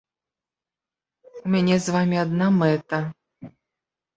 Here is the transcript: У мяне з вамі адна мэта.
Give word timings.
У 1.43 1.53
мяне 1.55 1.75
з 1.83 1.87
вамі 1.99 2.17
адна 2.25 2.45
мэта. 2.59 3.03